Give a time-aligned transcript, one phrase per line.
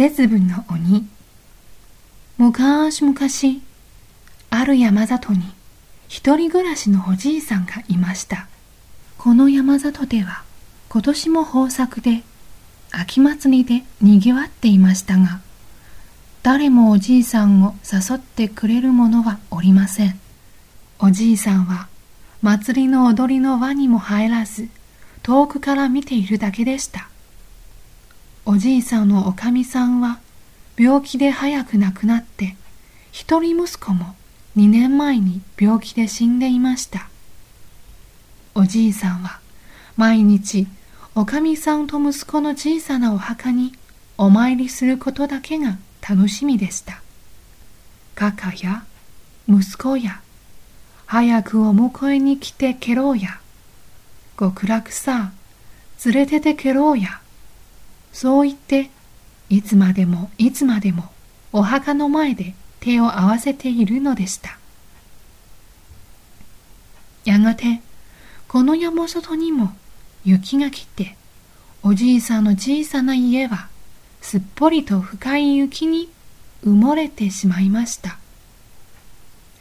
[0.00, 1.06] 節分の鬼。
[2.38, 3.18] 昔々
[4.48, 5.42] ある山里に
[6.08, 8.46] 一人暮らしのおじいさんがいました。
[9.18, 10.42] この山里では
[10.88, 12.22] 今年も豊作で
[12.90, 15.42] 秋祭りでにぎわっていましたが
[16.42, 20.18] 誰もおじいさんを誘ってくれる者はおりません。
[20.98, 21.88] おじいさんは
[22.40, 24.70] 祭りの踊りの輪にも入らず
[25.22, 27.09] 遠くから見ているだけでした。
[28.46, 30.18] おじいさんのおかみさんは
[30.78, 32.56] 病気で早く亡くなって
[33.12, 34.14] 一人息子も
[34.56, 37.08] 2年前に病気で死んでいました。
[38.54, 39.40] おじいさんは
[39.96, 40.66] 毎日
[41.14, 43.72] おかみさんと息子の小さなお墓に
[44.16, 47.02] お参りすることだけが楽しみでした。
[48.14, 48.84] カカや
[49.48, 50.20] 息子や
[51.06, 53.40] 早くお迎えに来てけろうや
[54.38, 55.32] 極楽さ
[56.04, 57.19] 連れててけろうや
[58.12, 58.90] そう言って
[59.48, 61.10] いつまでもいつまでも
[61.52, 64.58] お墓の前で手を合わせているのでした。
[67.24, 67.80] やがて
[68.48, 69.72] この山外にも
[70.24, 71.16] 雪が来て
[71.82, 73.68] おじいさんの小さな家は
[74.20, 76.10] すっぽりと深い雪に
[76.64, 78.18] 埋もれてしまいました。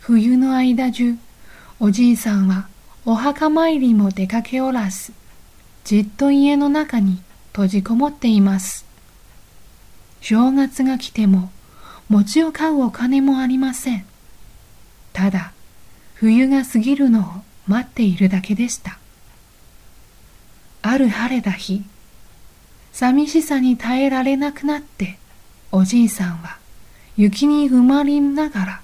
[0.00, 1.16] 冬の間中
[1.80, 2.68] おじいさんは
[3.06, 5.12] お墓参りも出かけおらず
[5.84, 7.20] じっと家の中に
[7.54, 8.84] 閉じこもっています。
[10.20, 11.52] 正月が来ても
[12.08, 14.04] 餅を買うお金もありません。
[15.12, 15.52] ただ、
[16.14, 17.24] 冬が過ぎるのを
[17.68, 18.98] 待っているだけでした。
[20.82, 21.84] ある晴れた日、
[22.92, 25.16] 寂しさに耐えられなくなって、
[25.70, 26.58] おじいさんは
[27.16, 28.80] 雪に埋まりながら、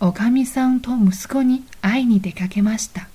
[0.00, 3.06] おかみさんと息子に会いに出かけました。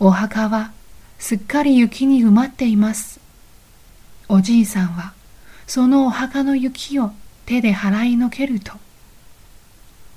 [0.00, 0.72] お墓は
[1.18, 3.20] すっかり雪に埋まっています。
[4.28, 5.14] おじいさんは
[5.66, 7.12] そのお墓の雪を
[7.44, 8.72] 手で払いのけると、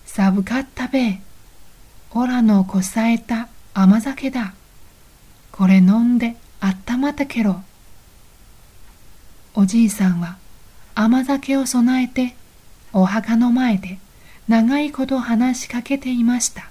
[0.06, 1.22] 寒かったべえ、
[2.12, 4.54] オラのこさえた甘酒だ。
[5.52, 7.62] これ飲んであったまったけろ。
[9.54, 10.38] おじいさんは
[10.96, 12.36] 甘酒を備えて
[12.94, 13.98] お墓の前で
[14.48, 16.70] 長いこと話しかけていました。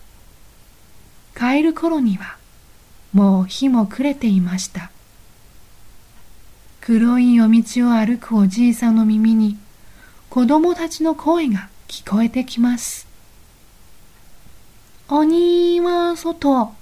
[1.36, 2.39] 帰る頃には
[3.12, 4.90] もう日も暮れていました。
[6.80, 9.58] 黒い夜道を歩くおじいさんの耳に
[10.28, 13.06] 子供たちの声が聞こえてきます。
[15.08, 16.72] 鬼は外、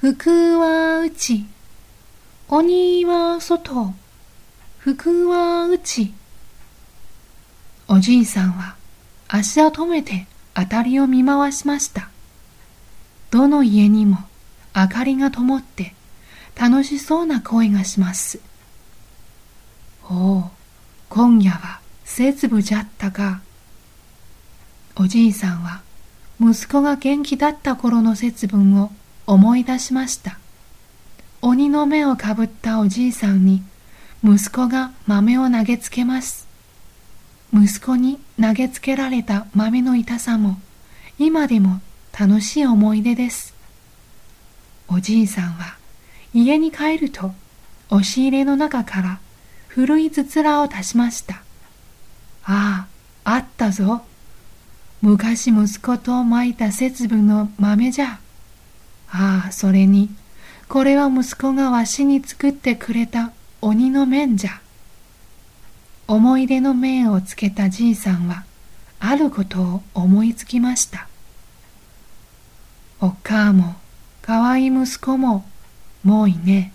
[0.00, 1.46] 福は内。
[2.48, 3.94] 鬼は外、
[4.78, 6.12] 福は内。
[7.86, 8.74] おじいさんは
[9.28, 12.08] 足を止めてあたりを見回しました。
[13.30, 14.18] どの家にも
[14.74, 15.94] 明かりが灯って
[16.58, 18.40] 楽しそうな声がします。
[20.08, 20.50] おお、
[21.08, 23.40] 今夜は節分じゃったか。
[24.96, 25.82] おじいさんは
[26.40, 28.90] 息子が元気だった頃の節分を
[29.26, 30.38] 思い出しました。
[31.40, 33.62] 鬼の目をかぶったおじいさんに
[34.22, 36.48] 息子が豆を投げつけます。
[37.52, 40.58] 息子に投げつけられた豆の痛さも
[41.18, 41.80] 今でも
[42.18, 43.53] 楽しい思い出です。
[44.88, 45.76] おじいさんは
[46.32, 47.32] 家に帰ると
[47.90, 49.20] 押し入れの中から
[49.68, 51.42] 古いつづらを足しました。
[52.44, 52.86] あ
[53.24, 54.02] あ、あったぞ。
[55.02, 58.20] 昔息子とまいた節分の豆じゃ。
[59.10, 60.10] ああ、それに、
[60.68, 64.60] これは息子がわしに作ってくれた鬼の面じゃ。
[66.06, 68.44] 思い出の面をつけたじいさんは、
[69.00, 71.08] あることを思いつきました。
[73.00, 73.76] おっかあも、
[74.24, 75.44] かわい息子も、
[76.02, 76.72] もういね。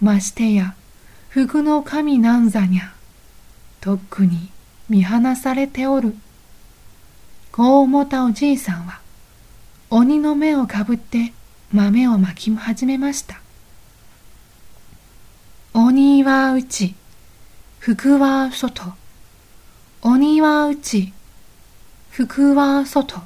[0.00, 0.74] ましてや、
[1.28, 2.92] 福の神なんざにゃ、
[3.80, 4.50] とっくに
[4.88, 6.16] 見放されておる。
[7.52, 8.98] こう思ったおじいさんは、
[9.88, 11.32] 鬼の目をかぶって
[11.72, 13.40] 豆をまき始めました。
[15.74, 16.96] 鬼は内、
[17.78, 18.96] 福は外。
[20.02, 21.12] 鬼は内、
[22.10, 23.22] 福は外。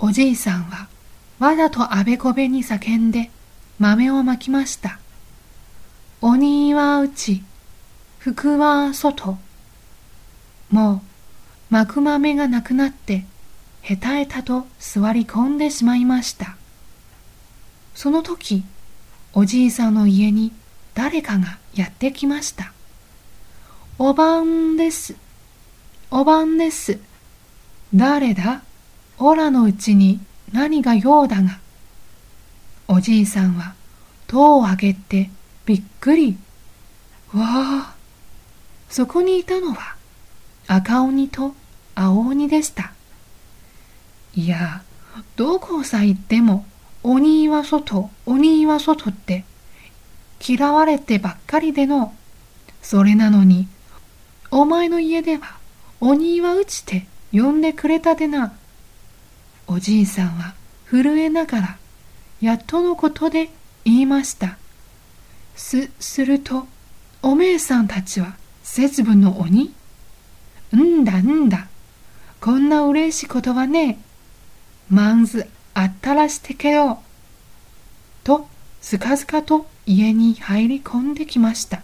[0.00, 0.88] おじいさんは
[1.42, 3.28] わざとあべこべに叫んで
[3.80, 5.00] 豆をまきました。
[6.20, 7.42] 鬼は内、
[8.20, 9.38] 福は外。
[10.70, 11.00] もう、
[11.68, 13.24] 巻く豆がなくなって、
[13.80, 16.54] へたへたと座り込んでしまいました。
[17.96, 18.62] その時、
[19.32, 20.52] おじいさんの家に
[20.94, 22.72] 誰かがやってきました。
[23.98, 25.16] おばんです。
[26.08, 27.00] おばんです。
[27.92, 28.62] 誰だ？
[29.18, 30.20] オラのうちに
[30.52, 31.58] 何が用だが。
[32.88, 33.74] おじいさんは
[34.26, 35.30] 戸を開けて
[35.64, 36.36] びっくり。
[37.34, 37.94] わあ、
[38.88, 39.96] そこにいたのは
[40.66, 41.54] 赤鬼と
[41.94, 42.92] 青鬼でした。
[44.34, 44.82] いや、
[45.36, 46.66] どこさ行っても
[47.02, 49.44] 鬼は外、鬼は外って
[50.46, 52.14] 嫌われてばっかりでの。
[52.82, 53.68] それなのに、
[54.50, 55.56] お前の家では
[56.00, 58.52] 鬼はうちて呼んでくれたでな。
[59.66, 60.54] おじいさんは
[60.90, 61.78] 震えながら、
[62.40, 63.50] やっとのことで
[63.84, 64.58] 言いました。
[65.56, 66.66] す、すると、
[67.22, 69.72] おめえさんたちは節分の鬼？
[70.72, 71.68] うんだうんだ。
[72.40, 73.98] こんな嬉しいことはねえ。
[74.90, 77.02] まんずあったらしてけよ。
[78.24, 78.48] と、
[78.80, 81.82] ずかずかと家に入り込んできました。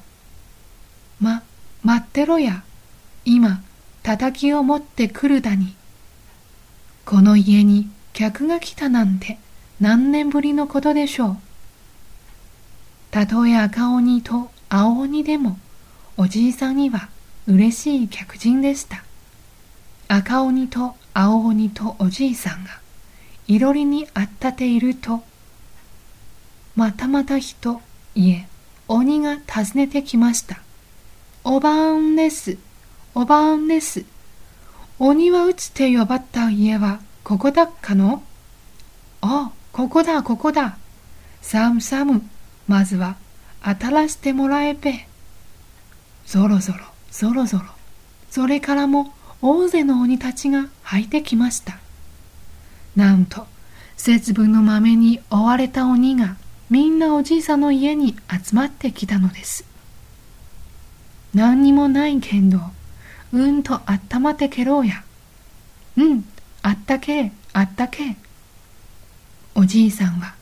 [1.20, 1.42] ま、
[1.82, 2.64] 待ってろや。
[3.24, 3.62] 今、
[4.02, 5.74] 叩きを持ってくるだに。
[7.08, 9.38] この家に客が来たなんて
[9.81, 11.37] 何年ぶりのことでしょう。
[13.10, 15.58] たとえ赤鬼と青鬼でも
[16.19, 17.08] おじいさんには
[17.46, 19.05] 嬉しい客人でした。
[20.08, 22.78] 赤鬼と青鬼とおじいさんが
[23.46, 25.22] いろりにあったていると、
[26.76, 27.81] またまた人、
[28.16, 28.46] いえ、
[28.87, 30.60] 鬼が訪ねてきました。
[31.43, 32.58] おばんです。
[33.14, 34.18] おばんです。
[35.00, 38.22] 鬼は打つて呼ばった家はここだっかの？
[39.20, 40.76] あ、ここだ、ここだ。
[41.40, 42.22] サムサム、
[42.66, 43.16] まずは
[43.64, 45.06] 当たらしてもらえべ。
[46.26, 47.64] ぞろぞろ、ぞろぞろ。
[48.30, 51.78] それからも大勢の鬼たちが入ってきました。
[52.96, 53.46] なんと
[53.96, 56.36] 節分の豆に追われた鬼が
[56.70, 59.64] みんなおじいさんの家に集まってきたのです。
[61.34, 62.58] 何にもないけんど、
[63.32, 65.04] うんとあったまってけろうや。
[65.96, 66.25] うん、
[66.62, 68.16] あったけあったけ
[69.54, 70.34] おじいさんは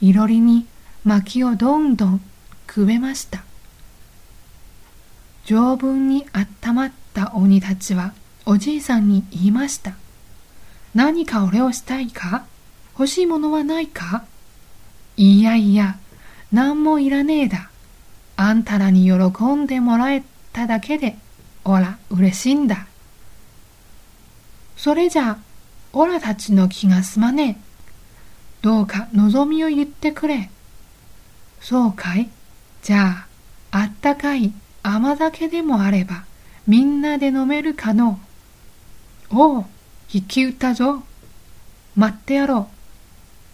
[0.00, 0.66] いろりに
[1.04, 2.20] 薪をどんどん
[2.66, 3.44] くべました。
[5.44, 8.12] 条文にあったまった鬼たちは
[8.44, 9.94] おじいさんに言いました。
[10.94, 12.44] 何か俺をしたいか？
[12.94, 14.24] 欲しいものはないか？
[15.16, 15.98] いやいや、
[16.52, 17.70] 何もいらねえだ。
[18.36, 21.16] あんたらに喜んでもらえただけで、
[21.68, 22.86] おら、嬉しいんだ。
[24.76, 25.36] それじゃ、
[25.92, 27.66] おらたちの気が済まねえ。
[28.62, 30.48] どうか望みを言ってくれ。
[31.60, 32.30] そうかい
[32.82, 33.26] じゃ
[33.72, 34.52] あ、あったかい
[34.84, 36.24] 甘酒でもあれば、
[36.68, 38.20] みんなで飲めるかの
[39.30, 39.64] おう、
[40.12, 41.02] 引き打ったぞ。
[41.96, 42.68] 待ってやろ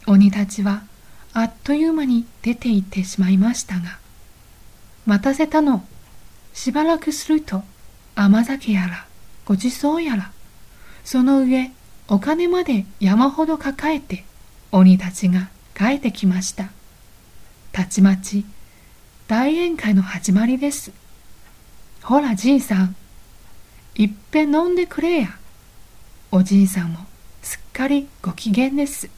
[0.06, 0.11] う。
[0.11, 0.82] 鬼たちは
[1.32, 3.99] あっという間に出て行ってしまいましたが、
[5.06, 5.87] 待たせたの。
[6.53, 7.62] しばらくすると
[8.14, 9.06] 甘酒やら
[9.44, 10.32] ごちそうやら、
[11.05, 11.70] その上
[12.09, 14.25] お金まで山ほど抱えて
[14.70, 16.70] 鬼たちが帰ってきました。
[17.73, 18.44] たちまち
[19.29, 20.93] 大宴会の始まりです。
[22.03, 22.97] ほらじいさん、
[23.94, 25.29] いっぺん飲んでくれや。
[26.31, 26.99] おじいさんも
[27.43, 29.09] すっかりご機嫌です。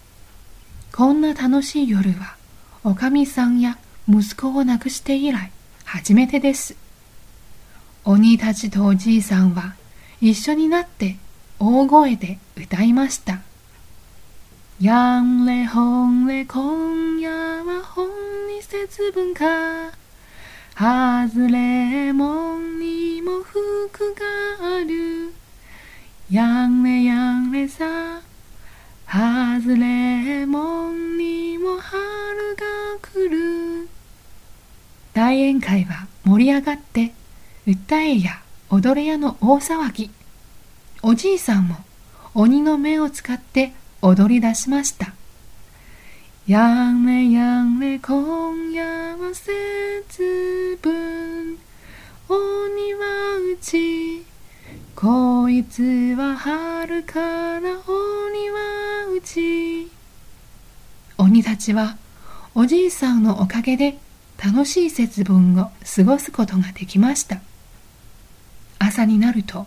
[0.92, 2.36] こんな楽しい夜は、
[2.84, 5.50] おかみさんや息子を亡くして以来、
[5.84, 6.76] 初めてです。
[8.06, 9.74] 鬼たちとおじいさんは
[10.20, 11.16] 一緒になって
[11.58, 13.40] 大声で歌いました。
[14.78, 18.08] やんれほんれ今夜は本
[18.48, 19.46] に節分か。
[20.74, 25.32] はずれもんにも服がある。
[26.30, 28.20] やんれやんれさ
[29.06, 33.88] はずれもんにも春が来る
[35.14, 37.12] 大宴会は盛り上がって
[37.66, 40.10] 歌えや踊れやの大騒ぎ。
[41.02, 41.76] おじいさんも
[42.34, 45.14] 鬼の目を使って踊り出しました。
[46.46, 51.58] やんれやんれ今夜は節分。
[52.28, 54.24] 鬼はうち。
[54.94, 55.82] こいつ
[56.18, 59.90] は春から鬼はうち。
[61.16, 61.96] 鬼たちは
[62.54, 63.98] おじいさんのおかげで
[64.44, 67.40] 楽しい節分を過ごすことができました。
[68.94, 69.66] 朝になると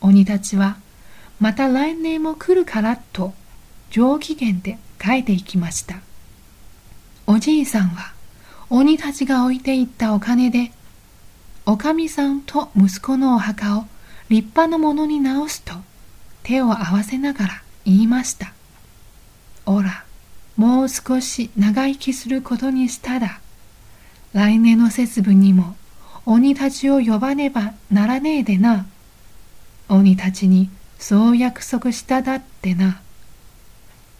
[0.00, 0.76] 鬼たちは
[1.40, 3.34] また来年も来るからと
[3.90, 5.96] 上機嫌で帰っていきました
[7.26, 8.12] おじいさんは
[8.68, 10.70] 鬼たちが置いていったお金で
[11.66, 13.86] おかみさんと息子のお墓を
[14.28, 15.74] 立派なものに直すと
[16.44, 18.52] 手を合わせながら言いました。
[19.66, 20.04] おら、
[20.56, 23.40] もう少し長生きすることにしただ。
[24.32, 25.76] 来年の節分にも
[26.32, 28.86] 鬼たちを呼ばねばならねえでな。
[29.88, 33.00] 鬼たちにそう約束しただってな。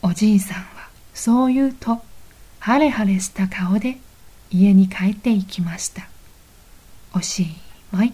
[0.02, 2.02] おじいさんはそう言うと、
[2.58, 3.98] ハレハレした顔で
[4.50, 6.08] 家に帰っていきました。
[7.14, 7.46] おし
[7.92, 8.12] まい。